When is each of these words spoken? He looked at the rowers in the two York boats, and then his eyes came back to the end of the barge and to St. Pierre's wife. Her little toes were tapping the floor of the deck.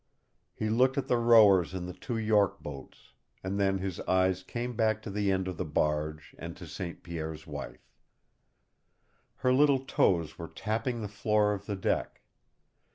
He 0.55 0.67
looked 0.67 0.97
at 0.97 1.07
the 1.07 1.19
rowers 1.19 1.75
in 1.75 1.85
the 1.85 1.93
two 1.93 2.17
York 2.17 2.59
boats, 2.63 3.11
and 3.43 3.59
then 3.59 3.77
his 3.77 3.99
eyes 3.99 4.41
came 4.41 4.75
back 4.75 5.03
to 5.03 5.11
the 5.11 5.31
end 5.31 5.47
of 5.47 5.57
the 5.57 5.63
barge 5.63 6.33
and 6.39 6.57
to 6.57 6.65
St. 6.65 7.03
Pierre's 7.03 7.45
wife. 7.45 7.87
Her 9.35 9.53
little 9.53 9.85
toes 9.85 10.39
were 10.39 10.47
tapping 10.47 11.01
the 11.03 11.07
floor 11.07 11.53
of 11.53 11.67
the 11.67 11.75
deck. 11.75 12.21